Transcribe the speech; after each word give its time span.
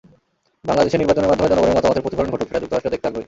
বাংলাদেশে 0.69 0.97
নির্বাচনের 1.01 1.29
মাধ্যমে 1.31 1.51
জনগণের 1.51 1.75
মতামতের 1.77 2.03
প্রতিফলন 2.03 2.31
ঘটুক, 2.33 2.47
সেটা 2.49 2.61
যুক্তরাষ্ট্র 2.63 2.91
দেখতে 2.93 3.07
আগ্রহী। 3.07 3.19